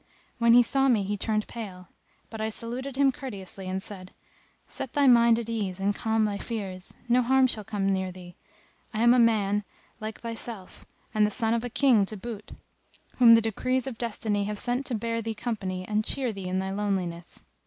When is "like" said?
9.99-10.21